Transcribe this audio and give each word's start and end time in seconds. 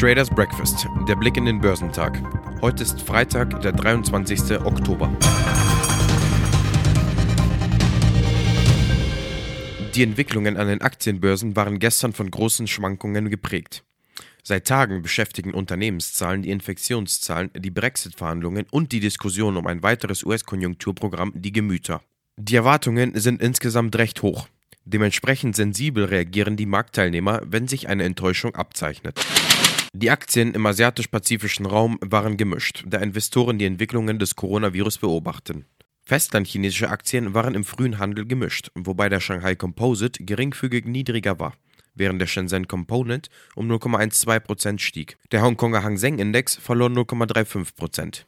Traders 0.00 0.30
Breakfast, 0.30 0.86
der 1.06 1.14
Blick 1.14 1.36
in 1.36 1.44
den 1.44 1.60
Börsentag. 1.60 2.22
Heute 2.62 2.82
ist 2.84 3.02
Freitag, 3.02 3.60
der 3.60 3.72
23. 3.72 4.58
Oktober. 4.64 5.14
Die 9.94 10.02
Entwicklungen 10.02 10.56
an 10.56 10.68
den 10.68 10.80
Aktienbörsen 10.80 11.54
waren 11.54 11.78
gestern 11.78 12.14
von 12.14 12.30
großen 12.30 12.66
Schwankungen 12.66 13.28
geprägt. 13.28 13.84
Seit 14.42 14.66
Tagen 14.66 15.02
beschäftigen 15.02 15.54
Unternehmenszahlen, 15.54 16.42
die 16.42 16.50
Infektionszahlen, 16.50 17.50
die 17.56 17.70
Brexit-Verhandlungen 17.70 18.66
und 18.70 18.92
die 18.92 19.00
Diskussion 19.00 19.56
um 19.56 19.66
ein 19.66 19.82
weiteres 19.82 20.24
US-Konjunkturprogramm 20.24 21.32
die 21.34 21.52
Gemüter. 21.52 22.02
Die 22.36 22.56
Erwartungen 22.56 23.12
sind 23.18 23.42
insgesamt 23.42 23.96
recht 23.96 24.22
hoch. 24.22 24.48
Dementsprechend 24.84 25.56
sensibel 25.56 26.04
reagieren 26.04 26.56
die 26.56 26.66
Marktteilnehmer, 26.66 27.42
wenn 27.44 27.68
sich 27.68 27.88
eine 27.88 28.04
Enttäuschung 28.04 28.54
abzeichnet. 28.54 29.20
Die 29.92 30.10
Aktien 30.10 30.54
im 30.54 30.64
asiatisch-pazifischen 30.66 31.66
Raum 31.66 31.98
waren 32.00 32.36
gemischt, 32.36 32.84
da 32.86 32.98
Investoren 32.98 33.58
die 33.58 33.66
Entwicklungen 33.66 34.18
des 34.18 34.36
Coronavirus 34.36 34.98
beobachten. 34.98 35.66
Festlandchinesische 36.04 36.90
Aktien 36.90 37.34
waren 37.34 37.54
im 37.54 37.64
frühen 37.64 37.98
Handel 37.98 38.26
gemischt, 38.26 38.70
wobei 38.74 39.08
der 39.08 39.20
Shanghai 39.20 39.54
Composite 39.54 40.24
geringfügig 40.24 40.86
niedriger 40.86 41.38
war, 41.38 41.54
während 42.00 42.20
der 42.20 42.26
Shenzhen 42.26 42.66
Component 42.66 43.28
um 43.54 43.70
0,12% 43.70 44.80
stieg. 44.80 45.16
Der 45.30 45.42
Hongkonger 45.42 45.84
Hang 45.84 45.98
Seng 45.98 46.18
Index 46.18 46.56
verlor 46.56 46.88
0,35%. 46.88 48.24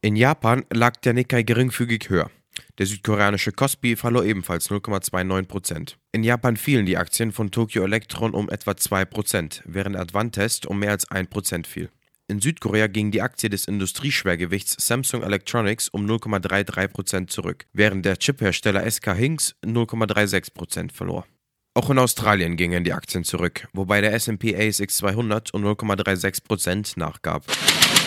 In 0.00 0.16
Japan 0.16 0.64
lag 0.72 0.96
der 0.96 1.12
Nikkei 1.12 1.42
geringfügig 1.42 2.08
höher. 2.08 2.30
Der 2.78 2.86
südkoreanische 2.86 3.52
Kospi 3.52 3.96
verlor 3.96 4.24
ebenfalls 4.24 4.70
0,29%. 4.70 5.96
In 6.12 6.24
Japan 6.24 6.56
fielen 6.56 6.86
die 6.86 6.96
Aktien 6.96 7.32
von 7.32 7.50
Tokyo 7.50 7.84
Electron 7.84 8.32
um 8.32 8.48
etwa 8.48 8.70
2%, 8.70 9.62
während 9.66 9.96
Advantest 9.96 10.64
um 10.64 10.78
mehr 10.78 10.92
als 10.92 11.06
1% 11.10 11.66
fiel. 11.66 11.90
In 12.28 12.40
Südkorea 12.40 12.88
ging 12.88 13.12
die 13.12 13.22
Aktie 13.22 13.48
des 13.48 13.66
Industrieschwergewichts 13.66 14.74
Samsung 14.84 15.22
Electronics 15.22 15.88
um 15.88 16.06
0,33% 16.06 17.28
zurück, 17.28 17.66
während 17.72 18.04
der 18.04 18.18
Chiphersteller 18.18 18.90
SK 18.90 19.16
Hynix 19.16 19.54
0,36% 19.64 20.92
verlor. 20.92 21.26
Auch 21.76 21.90
in 21.90 21.98
Australien 21.98 22.56
gingen 22.56 22.84
die 22.84 22.94
Aktien 22.94 23.22
zurück, 23.22 23.68
wobei 23.74 24.00
der 24.00 24.14
S&P 24.14 24.56
ASX 24.56 24.96
200 24.96 25.52
um 25.52 25.62
0,36% 25.62 26.98
nachgab. 26.98 27.44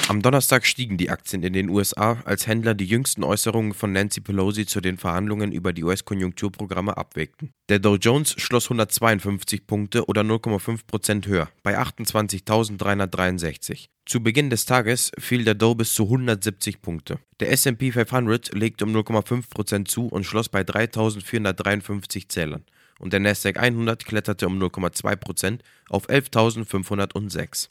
Am 0.08 0.24
Donnerstag 0.24 0.66
stiegen 0.66 0.98
die 0.98 1.12
Aktien 1.12 1.44
in 1.44 1.54
den 1.54 1.70
USA, 1.70 2.18
als 2.26 2.48
Händler 2.48 2.74
die 2.74 2.88
jüngsten 2.88 3.24
Äußerungen 3.24 3.76
von 3.76 3.92
Nancy 3.92 4.22
Pelosi 4.22 4.66
zu 4.66 4.82
den 4.82 4.98
Verhandlungen 4.98 5.52
über 5.52 5.72
die 5.72 5.84
US-Konjunkturprogramme 5.84 6.98
abwägten. 6.98 7.52
Der 7.70 7.78
Dow 7.78 7.98
Jones 7.98 8.34
schloss 8.40 8.66
152 8.66 9.68
Punkte 9.68 10.08
oder 10.08 10.22
0,5% 10.22 11.28
höher 11.28 11.48
bei 11.62 11.78
28.363. 11.78 13.90
Zu 14.08 14.24
Beginn 14.24 14.50
des 14.50 14.66
Tages 14.66 15.12
fiel 15.20 15.46
der 15.46 15.54
Dow 15.54 15.76
bis 15.76 15.94
zu 15.94 16.06
170 16.06 16.82
Punkte. 16.82 17.20
Der 17.40 17.52
S&P 17.52 17.92
500 17.92 18.52
legte 18.56 18.86
um 18.86 18.96
0,5% 18.96 19.86
zu 19.86 20.08
und 20.08 20.24
schloss 20.24 20.50
bei 20.50 20.62
3.453 20.62 22.30
Zählern 22.30 22.66
und 23.00 23.14
der 23.14 23.20
Nasdaq 23.20 23.58
100 23.58 24.06
kletterte 24.06 24.46
um 24.48 24.62
0,2% 24.62 25.60
auf 25.90 26.08
11.506. 26.08 27.68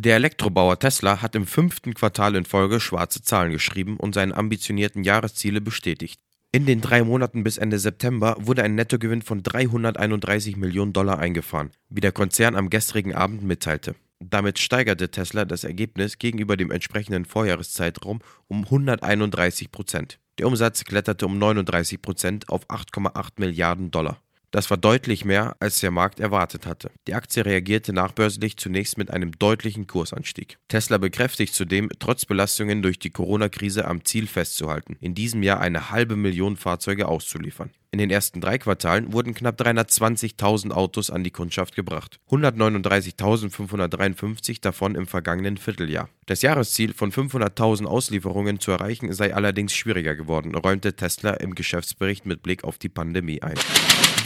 Der 0.00 0.16
Elektrobauer 0.16 0.78
Tesla 0.78 1.22
hat 1.22 1.34
im 1.34 1.46
fünften 1.46 1.94
Quartal 1.94 2.34
in 2.34 2.44
Folge 2.44 2.80
schwarze 2.80 3.22
Zahlen 3.22 3.52
geschrieben 3.52 3.96
und 3.96 4.14
seine 4.14 4.36
ambitionierten 4.36 5.04
Jahresziele 5.04 5.60
bestätigt. 5.60 6.20
In 6.52 6.66
den 6.66 6.80
drei 6.80 7.02
Monaten 7.02 7.44
bis 7.44 7.58
Ende 7.58 7.78
September 7.78 8.36
wurde 8.38 8.62
ein 8.62 8.74
Nettogewinn 8.74 9.22
von 9.22 9.42
331 9.42 10.56
Millionen 10.56 10.92
Dollar 10.92 11.18
eingefahren, 11.18 11.70
wie 11.88 12.00
der 12.00 12.12
Konzern 12.12 12.56
am 12.56 12.70
gestrigen 12.70 13.14
Abend 13.14 13.42
mitteilte. 13.42 13.94
Damit 14.20 14.58
steigerte 14.58 15.10
Tesla 15.10 15.44
das 15.44 15.64
Ergebnis 15.64 16.18
gegenüber 16.18 16.56
dem 16.56 16.70
entsprechenden 16.70 17.26
Vorjahreszeitraum 17.26 18.20
um 18.48 18.64
131 18.64 19.70
Prozent. 19.70 20.18
Der 20.38 20.46
Umsatz 20.46 20.84
kletterte 20.84 21.26
um 21.26 21.38
39 21.38 22.00
Prozent 22.00 22.48
auf 22.48 22.68
8,8 22.68 23.32
Milliarden 23.36 23.90
Dollar. 23.90 24.20
Das 24.50 24.70
war 24.70 24.76
deutlich 24.76 25.24
mehr, 25.24 25.56
als 25.60 25.80
der 25.80 25.90
Markt 25.90 26.20
erwartet 26.20 26.66
hatte. 26.66 26.90
Die 27.06 27.14
Aktie 27.14 27.44
reagierte 27.44 27.92
nachbörslich 27.92 28.56
zunächst 28.56 28.96
mit 28.96 29.10
einem 29.10 29.32
deutlichen 29.32 29.86
Kursanstieg. 29.86 30.58
Tesla 30.68 30.98
bekräftigt 30.98 31.54
zudem, 31.54 31.90
trotz 31.98 32.24
Belastungen 32.24 32.82
durch 32.82 32.98
die 32.98 33.10
Corona-Krise 33.10 33.84
am 33.86 34.04
Ziel 34.04 34.26
festzuhalten, 34.26 34.96
in 35.00 35.14
diesem 35.14 35.42
Jahr 35.42 35.60
eine 35.60 35.90
halbe 35.90 36.16
Million 36.16 36.56
Fahrzeuge 36.56 37.08
auszuliefern. 37.08 37.70
In 37.92 37.98
den 37.98 38.10
ersten 38.10 38.40
drei 38.40 38.58
Quartalen 38.58 39.12
wurden 39.12 39.34
knapp 39.34 39.60
320.000 39.60 40.72
Autos 40.72 41.10
an 41.10 41.22
die 41.24 41.30
Kundschaft 41.30 41.76
gebracht, 41.76 42.18
139.553 42.30 44.60
davon 44.60 44.94
im 44.94 45.06
vergangenen 45.06 45.56
Vierteljahr. 45.56 46.10
Das 46.26 46.42
Jahresziel 46.42 46.92
von 46.92 47.10
500.000 47.12 47.86
Auslieferungen 47.86 48.60
zu 48.60 48.72
erreichen 48.72 49.10
sei 49.12 49.34
allerdings 49.34 49.74
schwieriger 49.74 50.14
geworden, 50.14 50.54
räumte 50.54 50.94
Tesla 50.96 51.32
im 51.34 51.54
Geschäftsbericht 51.54 52.26
mit 52.26 52.42
Blick 52.42 52.64
auf 52.64 52.78
die 52.78 52.88
Pandemie 52.88 53.42
ein. 53.42 53.54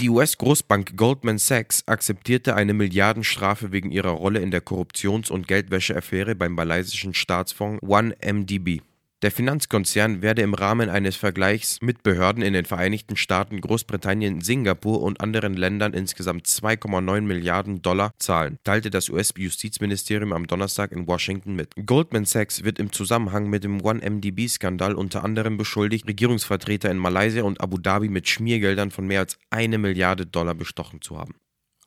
Die 0.00 0.08
US-Großbank 0.08 0.96
Goldman 0.96 1.36
Sachs 1.36 1.82
akzeptierte 1.86 2.54
eine 2.54 2.72
Milliardenstrafe 2.72 3.70
wegen 3.70 3.90
ihrer 3.90 4.12
Rolle 4.12 4.40
in 4.40 4.50
der 4.50 4.62
Korruptions- 4.62 5.30
und 5.30 5.46
Geldwäscheaffäre 5.46 6.34
beim 6.34 6.54
malaysischen 6.54 7.12
Staatsfonds 7.12 7.82
OneMDB. 7.82 8.80
Der 9.22 9.30
Finanzkonzern 9.30 10.22
werde 10.22 10.40
im 10.40 10.54
Rahmen 10.54 10.88
eines 10.88 11.14
Vergleichs 11.14 11.76
mit 11.82 12.02
Behörden 12.02 12.42
in 12.42 12.54
den 12.54 12.64
Vereinigten 12.64 13.16
Staaten, 13.16 13.60
Großbritannien, 13.60 14.40
Singapur 14.40 15.02
und 15.02 15.20
anderen 15.20 15.52
Ländern 15.52 15.92
insgesamt 15.92 16.46
2,9 16.46 17.20
Milliarden 17.20 17.82
Dollar 17.82 18.14
zahlen, 18.18 18.56
teilte 18.64 18.88
das 18.88 19.10
US-Justizministerium 19.10 20.32
am 20.32 20.46
Donnerstag 20.46 20.92
in 20.92 21.06
Washington 21.06 21.54
mit. 21.54 21.74
Goldman 21.84 22.24
Sachs 22.24 22.64
wird 22.64 22.78
im 22.78 22.92
Zusammenhang 22.92 23.50
mit 23.50 23.62
dem 23.62 23.84
OneMDB-Skandal 23.84 24.94
unter 24.94 25.22
anderem 25.22 25.58
beschuldigt, 25.58 26.08
Regierungsvertreter 26.08 26.90
in 26.90 26.96
Malaysia 26.96 27.42
und 27.42 27.60
Abu 27.60 27.76
Dhabi 27.76 28.08
mit 28.08 28.26
Schmiergeldern 28.26 28.90
von 28.90 29.06
mehr 29.06 29.20
als 29.20 29.36
eine 29.50 29.76
Milliarde 29.76 30.24
Dollar 30.24 30.54
bestochen 30.54 31.02
zu 31.02 31.18
haben. 31.18 31.34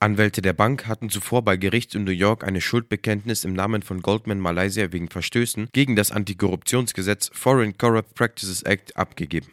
Anwälte 0.04 0.42
der 0.42 0.52
Bank 0.52 0.86
hatten 0.86 1.08
zuvor 1.08 1.40
bei 1.40 1.56
Gericht 1.56 1.94
in 1.94 2.04
New 2.04 2.10
York 2.10 2.44
eine 2.44 2.60
Schuldbekenntnis 2.60 3.42
im 3.42 3.54
Namen 3.54 3.80
von 3.80 4.02
Goldman 4.02 4.38
Malaysia 4.38 4.92
wegen 4.92 5.08
Verstößen 5.08 5.70
gegen 5.72 5.96
das 5.96 6.12
Antikorruptionsgesetz 6.12 7.30
Foreign 7.32 7.78
Corrupt 7.78 8.14
Practices 8.14 8.62
Act 8.64 8.94
abgegeben. 8.98 9.46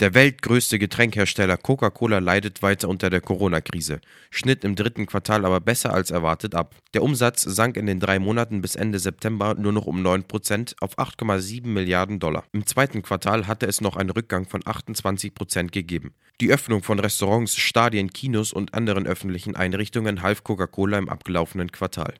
Der 0.00 0.12
weltgrößte 0.12 0.80
Getränkhersteller 0.80 1.56
Coca-Cola 1.56 2.18
leidet 2.18 2.62
weiter 2.62 2.88
unter 2.88 3.10
der 3.10 3.20
Corona-Krise, 3.20 4.00
schnitt 4.28 4.64
im 4.64 4.74
dritten 4.74 5.06
Quartal 5.06 5.44
aber 5.44 5.60
besser 5.60 5.94
als 5.94 6.10
erwartet 6.10 6.56
ab. 6.56 6.74
Der 6.94 7.04
Umsatz 7.04 7.42
sank 7.42 7.76
in 7.76 7.86
den 7.86 8.00
drei 8.00 8.18
Monaten 8.18 8.60
bis 8.60 8.74
Ende 8.74 8.98
September 8.98 9.54
nur 9.54 9.70
noch 9.70 9.86
um 9.86 10.04
9% 10.04 10.74
auf 10.80 10.98
8,7 10.98 11.68
Milliarden 11.68 12.18
Dollar. 12.18 12.42
Im 12.50 12.66
zweiten 12.66 13.02
Quartal 13.02 13.46
hatte 13.46 13.66
es 13.66 13.80
noch 13.80 13.94
einen 13.94 14.10
Rückgang 14.10 14.46
von 14.46 14.62
28% 14.62 15.70
gegeben. 15.70 16.12
Die 16.40 16.50
Öffnung 16.50 16.82
von 16.82 16.98
Restaurants, 16.98 17.54
Stadien, 17.54 18.10
Kinos 18.12 18.52
und 18.52 18.74
anderen 18.74 19.06
öffentlichen 19.06 19.54
Einrichtungen 19.54 20.22
half 20.22 20.42
Coca-Cola 20.42 20.98
im 20.98 21.08
abgelaufenen 21.08 21.70
Quartal. 21.70 22.14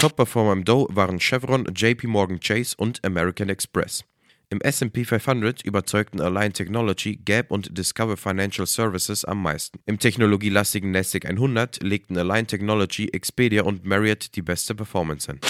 Top-Performer 0.00 0.54
im 0.54 0.64
Dow 0.64 0.88
waren 0.90 1.20
Chevron, 1.20 1.68
JP 1.72 2.08
Morgan 2.08 2.40
Chase 2.40 2.74
und 2.76 3.04
American 3.04 3.48
Express. 3.48 4.04
Im 4.48 4.60
S&P 4.60 5.04
500 5.04 5.64
überzeugten 5.64 6.20
Align 6.20 6.52
Technology, 6.52 7.16
Gap 7.16 7.50
und 7.50 7.76
Discover 7.76 8.16
Financial 8.16 8.64
Services 8.64 9.24
am 9.24 9.42
meisten. 9.42 9.80
Im 9.86 9.98
technologielastigen 9.98 10.92
Nasdaq 10.92 11.26
100 11.26 11.82
legten 11.82 12.16
Align 12.16 12.46
Technology, 12.46 13.08
Expedia 13.08 13.64
und 13.64 13.84
Marriott 13.84 14.36
die 14.36 14.42
beste 14.42 14.76
Performance 14.76 15.26
hin. 15.32 15.40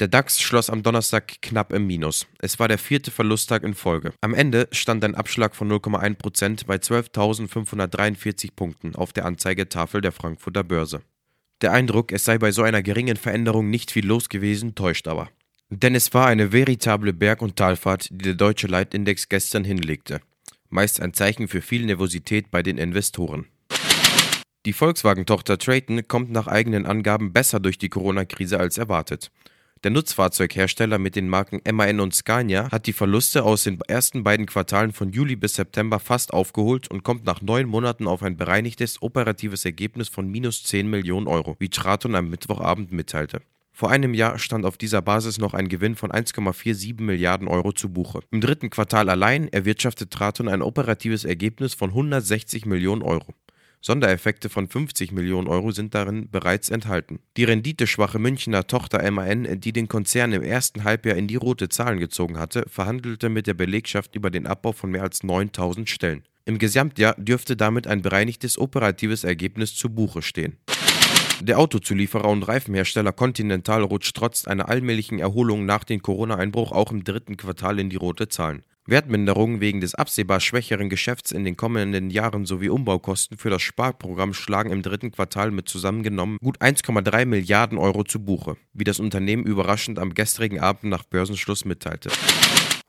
Der 0.00 0.08
DAX 0.08 0.38
schloss 0.38 0.68
am 0.68 0.82
Donnerstag 0.82 1.40
knapp 1.40 1.72
im 1.72 1.86
Minus. 1.86 2.26
Es 2.40 2.58
war 2.58 2.68
der 2.68 2.76
vierte 2.76 3.10
Verlusttag 3.10 3.62
in 3.62 3.72
Folge. 3.72 4.12
Am 4.20 4.34
Ende 4.34 4.68
stand 4.70 5.02
ein 5.02 5.14
Abschlag 5.14 5.56
von 5.56 5.72
0,1% 5.72 6.66
bei 6.66 6.76
12.543 6.76 8.50
Punkten 8.54 8.94
auf 8.96 9.14
der 9.14 9.24
Anzeigetafel 9.24 10.02
der 10.02 10.12
Frankfurter 10.12 10.62
Börse. 10.62 11.00
Der 11.62 11.72
Eindruck, 11.72 12.12
es 12.12 12.26
sei 12.26 12.36
bei 12.36 12.52
so 12.52 12.62
einer 12.62 12.82
geringen 12.82 13.16
Veränderung 13.16 13.70
nicht 13.70 13.90
viel 13.90 14.06
los 14.06 14.28
gewesen, 14.28 14.74
täuscht 14.74 15.08
aber. 15.08 15.30
Denn 15.72 15.94
es 15.94 16.12
war 16.12 16.26
eine 16.26 16.52
veritable 16.52 17.12
Berg- 17.12 17.42
und 17.42 17.54
Talfahrt, 17.54 18.08
die 18.10 18.18
der 18.18 18.34
deutsche 18.34 18.66
Leitindex 18.66 19.28
gestern 19.28 19.62
hinlegte. 19.62 20.20
Meist 20.68 21.00
ein 21.00 21.14
Zeichen 21.14 21.46
für 21.46 21.62
viel 21.62 21.86
Nervosität 21.86 22.50
bei 22.50 22.64
den 22.64 22.76
Investoren. 22.76 23.46
Die 24.66 24.72
Volkswagen-Tochter 24.72 25.58
Traton 25.58 26.06
kommt 26.08 26.32
nach 26.32 26.48
eigenen 26.48 26.86
Angaben 26.86 27.32
besser 27.32 27.60
durch 27.60 27.78
die 27.78 27.88
Corona-Krise 27.88 28.58
als 28.58 28.78
erwartet. 28.78 29.30
Der 29.84 29.92
Nutzfahrzeughersteller 29.92 30.98
mit 30.98 31.14
den 31.14 31.28
Marken 31.28 31.60
MAN 31.72 32.00
und 32.00 32.14
Scania 32.14 32.70
hat 32.70 32.86
die 32.86 32.92
Verluste 32.92 33.44
aus 33.44 33.62
den 33.62 33.80
ersten 33.80 34.24
beiden 34.24 34.46
Quartalen 34.46 34.92
von 34.92 35.12
Juli 35.12 35.36
bis 35.36 35.54
September 35.54 36.00
fast 36.00 36.34
aufgeholt 36.34 36.90
und 36.90 37.04
kommt 37.04 37.24
nach 37.24 37.40
neun 37.42 37.66
Monaten 37.66 38.08
auf 38.08 38.22
ein 38.24 38.36
bereinigtes 38.36 39.00
operatives 39.00 39.64
Ergebnis 39.64 40.08
von 40.08 40.28
minus 40.28 40.64
10 40.64 40.90
Millionen 40.90 41.28
Euro, 41.28 41.56
wie 41.60 41.70
Traton 41.70 42.16
am 42.16 42.28
Mittwochabend 42.28 42.92
mitteilte. 42.92 43.40
Vor 43.80 43.90
einem 43.90 44.12
Jahr 44.12 44.38
stand 44.38 44.66
auf 44.66 44.76
dieser 44.76 45.00
Basis 45.00 45.38
noch 45.38 45.54
ein 45.54 45.68
Gewinn 45.68 45.96
von 45.96 46.12
1,47 46.12 47.00
Milliarden 47.00 47.48
Euro 47.48 47.72
zu 47.72 47.88
Buche. 47.88 48.20
Im 48.30 48.42
dritten 48.42 48.68
Quartal 48.68 49.08
allein 49.08 49.48
erwirtschaftet 49.48 50.10
Traton 50.10 50.48
ein 50.48 50.60
operatives 50.60 51.24
Ergebnis 51.24 51.72
von 51.72 51.88
160 51.88 52.66
Millionen 52.66 53.00
Euro. 53.00 53.32
Sondereffekte 53.80 54.50
von 54.50 54.68
50 54.68 55.12
Millionen 55.12 55.48
Euro 55.48 55.70
sind 55.70 55.94
darin 55.94 56.28
bereits 56.30 56.68
enthalten. 56.68 57.20
Die 57.38 57.44
renditeschwache 57.44 58.18
Münchner 58.18 58.66
Tochter 58.66 59.10
MAN, 59.10 59.58
die 59.58 59.72
den 59.72 59.88
Konzern 59.88 60.34
im 60.34 60.42
ersten 60.42 60.84
Halbjahr 60.84 61.16
in 61.16 61.26
die 61.26 61.36
rote 61.36 61.70
Zahlen 61.70 62.00
gezogen 62.00 62.38
hatte, 62.38 62.66
verhandelte 62.68 63.30
mit 63.30 63.46
der 63.46 63.54
Belegschaft 63.54 64.14
über 64.14 64.28
den 64.28 64.46
Abbau 64.46 64.72
von 64.72 64.90
mehr 64.90 65.04
als 65.04 65.22
9000 65.22 65.88
Stellen. 65.88 66.24
Im 66.44 66.58
Gesamtjahr 66.58 67.14
dürfte 67.16 67.56
damit 67.56 67.86
ein 67.86 68.02
bereinigtes 68.02 68.58
operatives 68.58 69.24
Ergebnis 69.24 69.74
zu 69.74 69.88
Buche 69.88 70.20
stehen. 70.20 70.58
Der 71.42 71.58
Autozulieferer 71.58 72.28
und 72.28 72.42
Reifenhersteller 72.42 73.12
Continental 73.12 73.82
rutscht 73.82 74.14
trotz 74.14 74.46
einer 74.46 74.68
allmählichen 74.68 75.18
Erholung 75.18 75.64
nach 75.64 75.84
dem 75.84 76.02
Corona-Einbruch 76.02 76.70
auch 76.70 76.92
im 76.92 77.02
dritten 77.02 77.38
Quartal 77.38 77.78
in 77.78 77.88
die 77.88 77.96
rote 77.96 78.28
Zahlen. 78.28 78.62
Wertminderungen 78.84 79.60
wegen 79.60 79.80
des 79.80 79.94
absehbar 79.94 80.40
schwächeren 80.40 80.90
Geschäfts 80.90 81.32
in 81.32 81.44
den 81.44 81.56
kommenden 81.56 82.10
Jahren 82.10 82.44
sowie 82.44 82.68
Umbaukosten 82.68 83.38
für 83.38 83.48
das 83.48 83.62
Sparprogramm 83.62 84.34
schlagen 84.34 84.70
im 84.70 84.82
dritten 84.82 85.12
Quartal 85.12 85.50
mit 85.50 85.66
zusammengenommen 85.66 86.36
gut 86.42 86.60
1,3 86.60 87.24
Milliarden 87.24 87.78
Euro 87.78 88.04
zu 88.04 88.22
Buche, 88.22 88.56
wie 88.74 88.84
das 88.84 89.00
Unternehmen 89.00 89.44
überraschend 89.44 89.98
am 89.98 90.12
gestrigen 90.12 90.60
Abend 90.60 90.84
nach 90.84 91.04
Börsenschluss 91.04 91.64
mitteilte. 91.64 92.10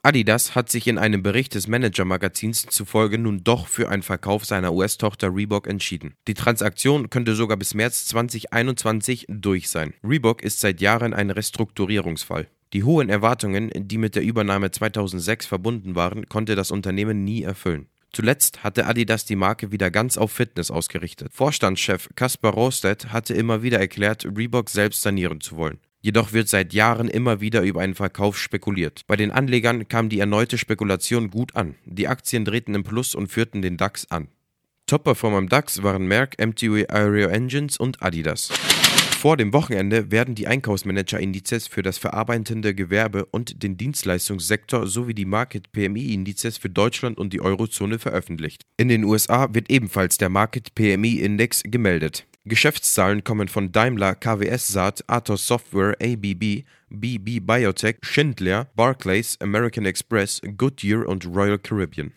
Adidas 0.04 0.56
hat 0.56 0.72
sich 0.72 0.88
in 0.88 0.98
einem 0.98 1.22
Bericht 1.22 1.54
des 1.54 1.68
Manager-Magazins 1.68 2.66
zufolge 2.66 3.20
nun 3.20 3.44
doch 3.44 3.68
für 3.68 3.88
einen 3.88 4.02
Verkauf 4.02 4.46
seiner 4.46 4.74
US-Tochter 4.74 5.36
Reebok 5.36 5.68
entschieden. 5.68 6.16
Die 6.28 6.34
Transaktion 6.34 7.12
könnte 7.12 7.36
sogar 7.36 7.56
bis 7.56 7.76
März 7.76 8.06
2021 8.06 9.28
durch 9.30 9.70
sein. 9.70 9.94
Reebok 10.04 10.42
ist 10.42 10.60
seit 10.60 10.82
Jahren 10.82 11.14
ein 11.14 11.30
Restrukturierungsfall. 11.30 12.48
Die 12.74 12.84
hohen 12.84 13.10
Erwartungen, 13.10 13.70
die 13.76 14.00
mit 14.00 14.16
der 14.16 14.24
Übernahme 14.24 14.72
2006 14.72 15.46
verbunden 15.46 15.94
waren, 15.94 16.28
konnte 16.28 16.56
das 16.56 16.72
Unternehmen 16.72 17.24
nie 17.24 17.44
erfüllen. 17.44 17.86
Zuletzt 18.12 18.64
hatte 18.64 18.88
Adidas 18.88 19.26
die 19.26 19.36
Marke 19.36 19.72
wieder 19.72 19.92
ganz 19.92 20.18
auf 20.18 20.32
Fitness 20.32 20.72
ausgerichtet. 20.72 21.32
Vorstandschef 21.32 22.10
Kaspar 22.16 22.54
Rostedt 22.54 23.14
hatte 23.14 23.36
immer 23.36 23.62
wieder 23.62 23.80
erklärt, 23.80 24.26
Reebok 24.26 24.72
selbst 24.72 25.04
sanieren 25.04 25.42
zu 25.42 25.58
wollen. 25.58 25.80
Jedoch 26.02 26.34
wird 26.34 26.50
seit 26.50 26.74
Jahren 26.74 27.08
immer 27.08 27.42
wieder 27.42 27.62
über 27.62 27.82
einen 27.82 27.94
Verkauf 27.94 28.38
spekuliert. 28.38 29.04
Bei 29.06 29.16
den 29.16 29.32
Anlegern 29.32 29.88
kam 29.88 30.10
die 30.10 30.20
erneute 30.20 30.58
Spekulation 30.58 31.30
gut 31.30 31.56
an. 31.56 31.76
Die 31.86 32.08
Aktien 32.08 32.44
drehten 32.44 32.74
im 32.74 32.84
Plus 32.84 33.14
und 33.14 33.28
führten 33.28 33.62
den 33.62 33.78
DAX 33.78 34.10
an. 34.10 34.28
Top-Performer 34.88 35.38
im 35.38 35.48
DAX 35.48 35.84
waren 35.84 36.08
Merck, 36.08 36.36
MTU 36.40 36.84
Aero 36.90 37.30
Engines 37.30 37.78
und 37.78 38.02
Adidas. 38.02 38.50
Vor 39.22 39.38
dem 39.38 39.54
Wochenende 39.54 40.10
werden 40.10 40.34
die 40.34 40.48
Einkaufsmanager-Indizes 40.48 41.68
für 41.68 41.84
das 41.84 42.00
verarbeitende 42.00 42.74
Gewerbe 42.74 43.26
und 43.26 43.62
den 43.62 43.78
Dienstleistungssektor 43.78 44.88
sowie 44.88 45.14
die 45.14 45.26
Market 45.26 45.72
PMI-Indizes 45.72 46.58
für 46.58 46.72
Deutschland 46.72 47.20
und 47.20 47.32
die 47.32 47.40
Eurozone 47.40 48.00
veröffentlicht. 48.00 48.64
In 48.78 48.90
den 48.90 49.04
USA 49.04 49.54
wird 49.54 49.70
ebenfalls 49.70 50.18
der 50.18 50.30
Market 50.30 50.74
PMI-Index 50.74 51.62
gemeldet. 51.66 52.26
Geschäftszahlen 52.44 53.24
kommen 53.24 53.48
von 53.48 53.72
Daimler, 53.72 54.16
KWS 54.16 54.70
Saat, 54.70 55.04
Atos 55.06 55.46
Software, 55.46 55.96
ABB, 56.02 56.64
BB 56.90 57.40
Biotech, 57.40 57.98
Schindler, 58.02 58.68
Barclays, 58.76 59.38
American 59.42 59.86
Express, 59.86 60.42
Goodyear 60.58 61.08
und 61.08 61.28
Royal 61.28 61.60
Caribbean. 61.60 62.12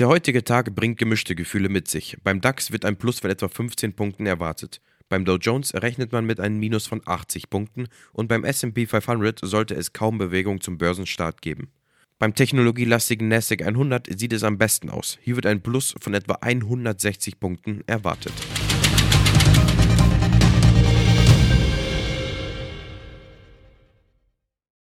Der 0.00 0.08
heutige 0.08 0.42
Tag 0.42 0.74
bringt 0.74 0.98
gemischte 0.98 1.36
Gefühle 1.36 1.68
mit 1.68 1.86
sich. 1.86 2.16
Beim 2.24 2.40
DAX 2.40 2.72
wird 2.72 2.84
ein 2.84 2.96
Plus 2.96 3.20
von 3.20 3.30
etwa 3.30 3.46
15 3.46 3.92
Punkten 3.92 4.26
erwartet. 4.26 4.80
Beim 5.08 5.24
Dow 5.24 5.36
Jones 5.36 5.72
rechnet 5.72 6.10
man 6.10 6.26
mit 6.26 6.40
einem 6.40 6.58
Minus 6.58 6.88
von 6.88 7.00
80 7.04 7.48
Punkten 7.48 7.86
und 8.12 8.26
beim 8.26 8.42
SP 8.42 8.90
500 8.90 9.38
sollte 9.40 9.76
es 9.76 9.92
kaum 9.92 10.18
Bewegung 10.18 10.62
zum 10.62 10.78
Börsenstart 10.78 11.42
geben. 11.42 11.70
Beim 12.18 12.34
technologielastigen 12.34 13.28
NASDAQ 13.28 13.62
100 13.62 14.18
sieht 14.18 14.32
es 14.32 14.42
am 14.42 14.58
besten 14.58 14.90
aus. 14.90 15.18
Hier 15.22 15.36
wird 15.36 15.46
ein 15.46 15.62
Plus 15.62 15.94
von 16.00 16.14
etwa 16.14 16.38
160 16.40 17.38
Punkten 17.38 17.84
erwartet. 17.86 18.32